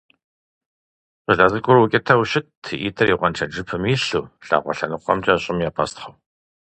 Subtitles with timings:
[1.33, 6.15] ЩӀалэ цӀыкӀур укӀытэу щытт, и ӀитӀыр и гъуэншэдж жыпым илъу, лъакъуэ лъэныкъуэмкӀэ щӀым епӀэстхъыу.